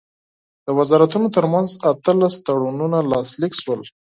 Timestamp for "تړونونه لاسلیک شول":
2.45-3.81